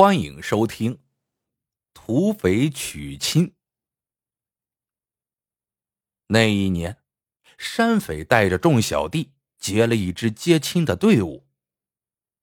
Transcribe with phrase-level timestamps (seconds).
[0.00, 1.00] 欢迎收听
[1.92, 3.56] 土匪娶亲。
[6.28, 6.98] 那一年，
[7.58, 11.48] 山匪带着众小弟结了一支接亲的队伍。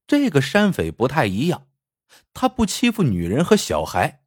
[0.05, 1.69] 这个山匪不太一样，
[2.33, 4.26] 他不欺负女人和小孩，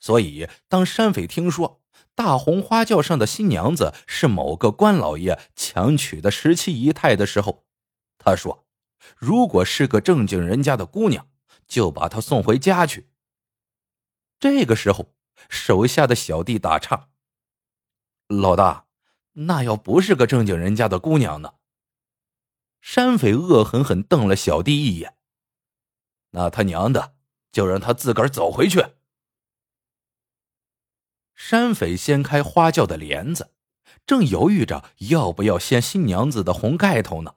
[0.00, 1.80] 所以当山匪听说
[2.16, 7.64] 大红花轿上的新娘子是某个官老爷强娶的十七姨太的时候，
[8.18, 8.66] 他说
[9.16, 11.28] ：“如果是个正经人家的姑娘。”
[11.66, 13.08] 就把他送回家去。
[14.38, 15.14] 这个时候，
[15.48, 17.08] 手下的小弟打岔
[18.28, 18.86] ：“老大，
[19.32, 21.54] 那要不是个正经人家的姑娘呢？”
[22.80, 25.16] 山匪恶狠狠瞪了小弟一眼
[26.32, 27.14] ：“那他娘的，
[27.50, 28.84] 就让他自个儿走回去。”
[31.34, 33.54] 山匪掀开花轿的帘子，
[34.06, 37.36] 正犹豫着要不要掀新娘子的红盖头呢，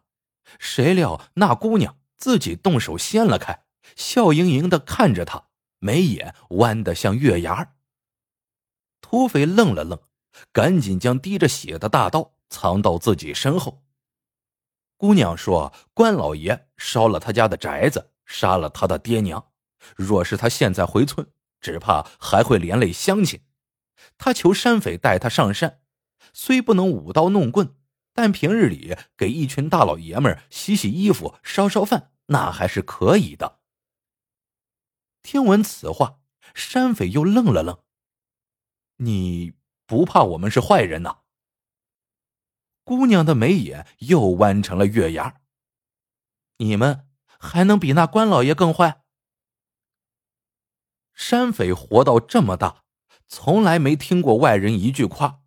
[0.60, 3.66] 谁料那姑娘自己动手掀了开。
[3.96, 5.48] 笑盈盈的看着他，
[5.80, 7.76] 眉眼弯得像月牙
[9.02, 10.00] 土匪愣了愣，
[10.52, 13.84] 赶紧将滴着血的大刀藏到自己身后。
[14.98, 19.52] 姑娘说：“关老爷烧了他家的宅子，杀了他的爹娘。
[19.96, 21.28] 若是他现在回村，
[21.62, 23.42] 只怕还会连累乡亲。
[24.18, 25.82] 他求山匪带他上山，
[26.34, 27.76] 虽不能舞刀弄棍，
[28.14, 33.60] 但平日里给一群大老爷们洗洗衣服、烧烧饭，那还是可以的。”
[35.28, 36.22] 听闻此话，
[36.56, 37.80] 山匪又愣了愣。
[38.96, 41.18] 你不怕我们是坏人呐？
[42.86, 45.42] 姑娘的眉眼又弯成了月牙。
[46.60, 49.04] 你们还能比那关老爷更坏？
[51.14, 52.86] 山匪活到这么大，
[53.28, 55.42] 从来没听过外人一句夸。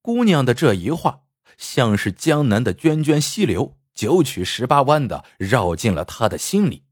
[0.00, 1.24] 姑娘的这一话，
[1.58, 6.86] 像是江南的涓涓溪流，九曲十八弯的绕进了他的心里。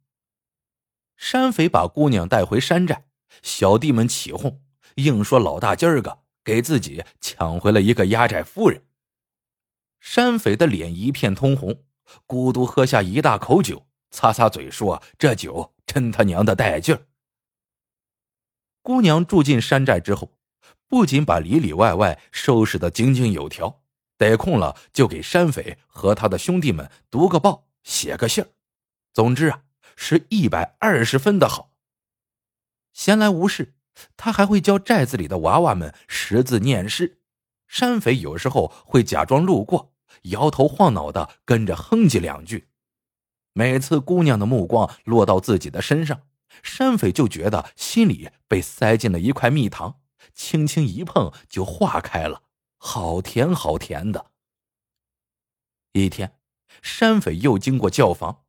[1.16, 3.04] 山匪把姑娘带回山寨，
[3.42, 4.60] 小弟们起哄，
[4.96, 8.82] 硬说老大今儿个给自己抢回了一个压寨夫人。
[9.98, 11.82] 山匪的脸一片通红，
[12.26, 17.06] 咕嘟喝下一大口酒，擦擦嘴说：“这酒真他娘的带劲儿。”
[18.82, 20.38] 姑娘住进山寨之后，
[20.86, 23.82] 不仅把里里外外收拾的井井有条，
[24.16, 28.48] 得空了就给山匪和他的兄弟们读个报、写个信儿。
[29.12, 29.62] 总之啊。
[29.96, 31.72] 是一百二十分的好。
[32.92, 33.74] 闲来无事，
[34.16, 37.20] 他还会教寨子里的娃娃们识字念诗。
[37.66, 39.92] 山匪有时候会假装路过，
[40.22, 42.68] 摇头晃脑的跟着哼唧两句。
[43.52, 46.22] 每次姑娘的目光落到自己的身上，
[46.62, 50.00] 山匪就觉得心里被塞进了一块蜜糖，
[50.32, 52.42] 轻轻一碰就化开了，
[52.76, 54.30] 好甜好甜的。
[55.92, 56.38] 一天，
[56.82, 58.45] 山匪又经过教房。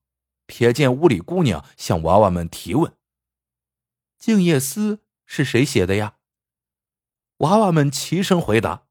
[0.48, 2.98] 瞥见屋里姑娘向娃娃们提问
[4.18, 6.18] ：“静夜思是谁写的呀？”
[7.40, 8.88] 娃娃们齐声回答：“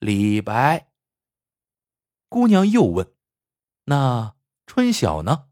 [0.00, 0.90] 李白。”
[2.28, 3.14] 姑娘又问
[3.84, 5.48] ：“那春晓呢？”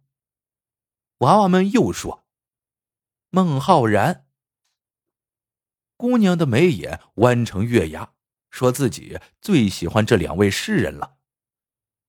[1.18, 2.26] 娃娃们又说
[3.30, 4.26] ：“孟浩然。”
[5.96, 8.12] 姑娘的眉眼弯成月牙，
[8.50, 11.16] 说自己最喜欢这两位诗人了。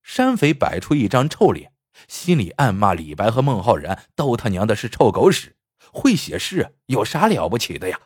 [0.02, 1.77] 山匪摆出一张臭脸。
[2.08, 5.56] 心里暗骂李白和孟浩然都他娘的是臭狗屎，
[5.92, 8.00] 会写诗有啥了不起的呀？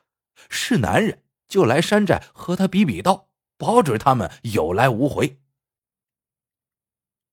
[0.49, 5.39] 是男人就来山寨和他比比刀，保准他们有来无回。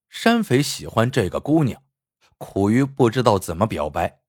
[0.08, 1.82] 山匪喜欢这个姑娘，
[2.38, 4.20] 苦于不知道怎么表白。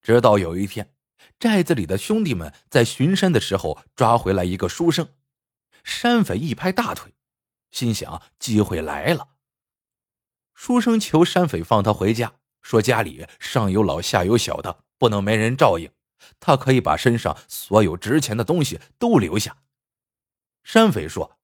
[0.00, 0.94] 直到有一天，
[1.38, 5.08] 寨子里的兄弟们在巡山的时候抓回来一个书生，
[5.82, 7.14] 山匪一拍大腿，
[7.70, 9.35] 心想机会来了。
[10.56, 15.92] 书生求山匪放他回家，说家里上有老下有小的，不能没人照应。
[16.40, 19.58] 他可以把身上所有值钱的东西都留下。
[20.64, 21.38] 山匪说：“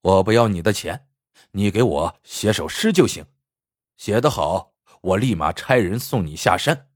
[0.00, 1.08] 我不要你的钱，
[1.50, 3.26] 你给我写首诗就行，
[3.96, 6.88] 写得好，我立马差人送你下山。”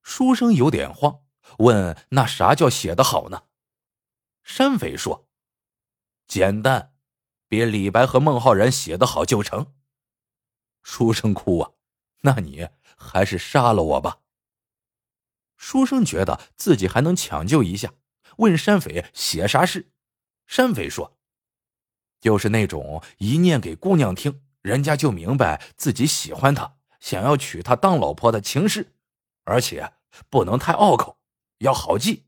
[0.00, 1.24] 书生有点慌，
[1.58, 3.42] 问：“那啥叫写得好呢？”
[4.44, 5.28] 山匪说
[6.28, 6.90] ：“简单。”
[7.52, 9.74] 比李白和孟浩然写的好就成。
[10.82, 11.72] 书生哭啊，
[12.22, 14.20] 那你还是杀了我吧。
[15.58, 17.92] 书生觉得自己还能抢救一下，
[18.38, 19.92] 问山匪写啥诗。
[20.46, 21.18] 山匪说
[22.22, 28.94] ：“就是那种一念给姑娘听，人家就明白自己喜欢她，想要娶她当老婆的情诗，
[29.44, 29.92] 而且
[30.30, 31.18] 不能太拗口，
[31.58, 32.24] 要好记。”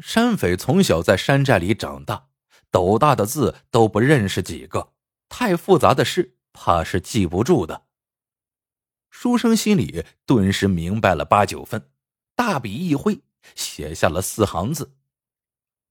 [0.00, 2.30] 山匪从小在山寨里长大。
[2.72, 4.92] 斗大的字都不认识几个，
[5.28, 7.86] 太复杂的事怕是记不住的。
[9.10, 11.90] 书生心里顿时明白了八九分，
[12.34, 13.22] 大笔一挥，
[13.54, 14.96] 写下了四行字：“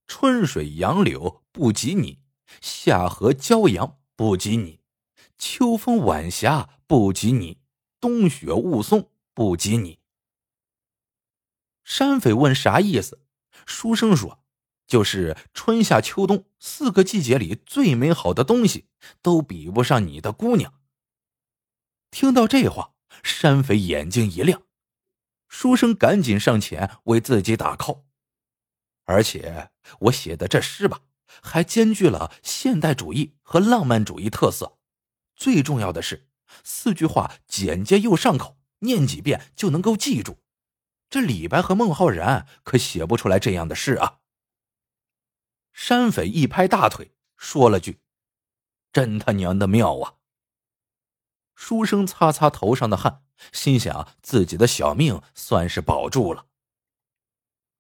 [0.08, 2.20] 春水杨柳不及你，
[2.62, 4.82] 夏荷骄阳不及你，
[5.38, 7.62] 秋风晚霞不及你，
[8.00, 10.00] 冬雪雾凇不及你。”
[11.86, 13.22] 山匪问啥意思？
[13.66, 14.40] 书生说
[14.92, 18.88] ：“就是春夏秋冬四个季节里最美好的东西，
[19.22, 20.74] 都比不上你的姑娘。”
[22.12, 22.92] 听到这话，
[23.24, 24.64] 山匪眼睛一亮，
[25.48, 28.02] 书生赶紧上前为自己打 call。
[29.06, 29.70] 而且
[30.02, 31.00] 我写的这诗吧，
[31.42, 34.78] 还兼具了现代主义和浪漫主义特色。
[35.38, 36.28] 最重要的是，
[36.66, 40.40] 四句话简洁又上口，念几遍就能够记住。
[41.10, 44.18] 这李白和孟浩然可写不出来这样的诗啊！
[45.74, 48.02] 山匪一拍大腿，说了句
[48.92, 50.16] ：“真他娘的妙啊！”
[51.56, 56.48] 书生擦擦头上的汗，心想自己的小命算是保住了。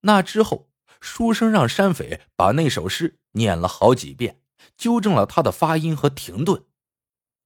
[0.02, 4.42] 那之后，书生让山匪把那首诗念了好几遍，
[4.78, 6.66] 纠正了他的发音和停顿。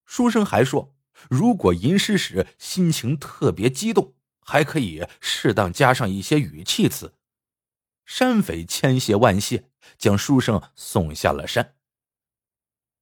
[0.06, 0.96] 书生还说，
[1.30, 4.16] 如果吟诗时心情特别激动。
[4.48, 7.16] 还可以适当加上一些语气词。
[8.06, 11.76] 山匪千谢万谢，将书生送下了山。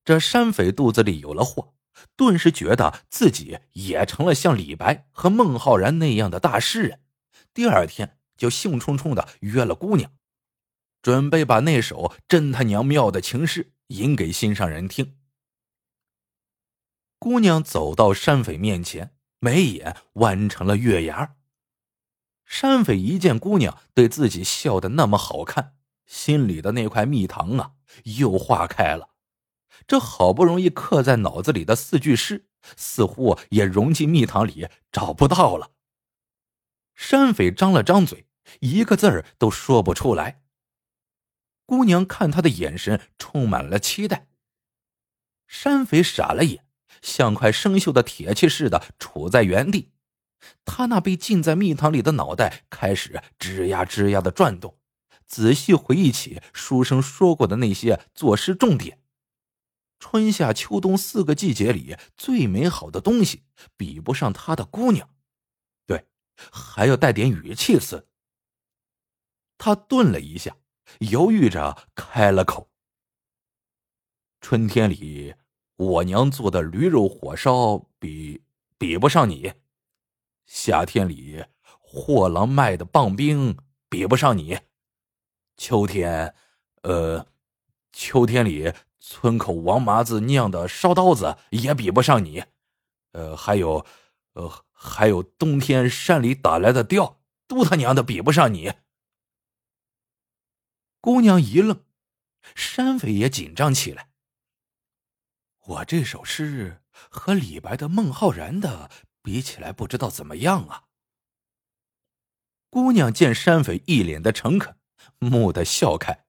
[0.03, 1.73] 这山匪肚子里有了货，
[2.15, 7.01] 顿时觉得自己也成了像李白和孟浩然那样的大诗人。
[7.53, 10.11] 第二天就兴冲冲的约了姑娘，
[11.01, 15.17] 准备把那首真他娘妙的情诗吟给心上人听。
[17.19, 19.15] 姑娘走到山匪面前。
[19.43, 21.35] 眉眼弯成了月牙。
[22.45, 25.75] 山匪一见姑娘对自己笑的那么好看，
[26.13, 27.71] 心里的那块蜜糖啊
[28.03, 29.09] 又化开了。
[29.87, 32.45] 这好不容易刻在脑子里的四句诗，
[32.77, 35.71] 似乎也融进蜜糖里找不到了。
[36.93, 38.27] 山匪张了张嘴，
[38.59, 40.43] 一个字儿都说不出来。
[41.65, 44.27] 姑娘看他的眼神充满了期待。
[45.47, 46.65] 山匪傻了眼。
[47.01, 49.91] 像块生锈的铁器似的杵在原地，
[50.63, 54.77] 他那被浸在蜜糖里的脑袋开始吱呀吱呀的转动，
[55.25, 58.99] 仔细回忆起书生说过的那些作诗重点：
[59.99, 63.43] 春夏秋冬四个季节里最美好的东西，
[63.77, 65.09] 比不上他的姑娘。
[65.85, 66.07] 对，
[66.51, 68.07] 还要带点语气词。
[69.57, 70.57] 他顿了一下，
[70.99, 72.69] 犹豫着开了口
[74.41, 75.35] ：“春天里。”
[75.75, 78.43] 我娘做的驴肉火烧比
[78.77, 79.53] 比不上你，
[80.45, 81.43] 夏天里
[81.79, 83.57] 货郎卖的棒冰
[83.89, 84.59] 比不上你，
[85.57, 86.33] 秋天，
[86.81, 87.25] 呃，
[87.91, 92.43] 秋天里村口王麻子酿的烧刀子也比不上你，
[93.11, 93.85] 呃，还有，
[94.33, 97.17] 呃，还有冬天山里打来的貂，
[97.47, 98.73] 都他娘的比不上你。
[100.99, 101.83] 姑娘一愣，
[102.55, 104.09] 山匪也紧张起来。
[105.65, 108.89] 我这首诗和李白的、孟浩然的
[109.21, 110.85] 比起来，不知道怎么样啊。
[112.69, 114.75] 姑娘见山匪一脸的诚恳，
[115.19, 116.25] 蓦地笑开，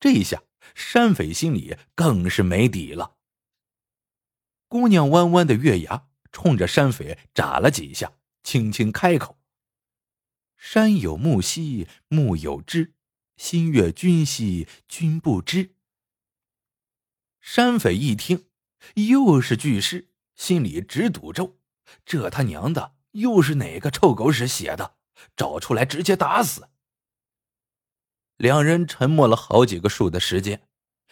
[0.00, 0.42] 这一下
[0.74, 3.16] 山匪心里更是没底了。
[4.68, 8.12] 姑娘弯弯的月牙冲着山匪眨了几下，
[8.42, 9.38] 轻轻开口
[10.56, 12.94] ：“山有木兮木有枝，
[13.36, 15.74] 心悦君兮君不知。”
[17.40, 18.46] 山匪一听。
[18.94, 21.58] 又是句诗，心里直赌咒：
[22.04, 24.94] 这他娘的又是哪个臭狗屎写的？
[25.36, 26.68] 找出来直接打死！
[28.38, 30.66] 两人沉默了好几个数的时间，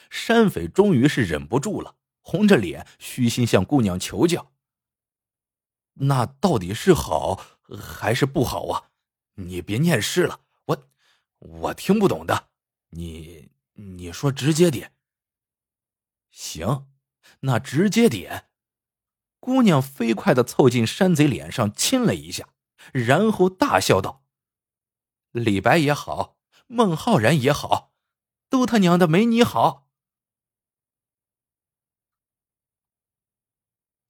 [0.08, 4.52] 山匪终于是忍不住了，红着脸虚心向姑娘求教
[6.00, 8.90] ：“那到底是好还是不好啊？
[9.34, 10.88] 你别念诗了，我
[11.38, 12.48] 我听不懂的。
[12.90, 14.94] 你你说直接点。
[16.30, 16.86] 行。”
[17.40, 18.48] 那直接点，
[19.40, 22.48] 姑娘飞快的凑近山贼脸上亲了一下，
[22.92, 24.24] 然后大笑道
[25.32, 26.35] ：“李白也好，
[26.66, 27.94] 孟浩然也好，
[28.48, 29.88] 都他娘的没你好。”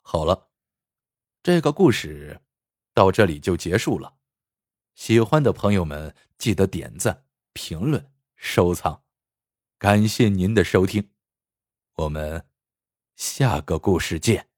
[0.03, 0.51] 好了，
[1.43, 2.43] 这个故事
[2.95, 4.17] 到这里就结束了。
[4.95, 9.05] 喜欢的朋友们记得点赞、评论、收藏，
[9.79, 11.11] 感谢您的收听，
[11.95, 12.49] 我们。
[13.17, 14.56] 下个故事见。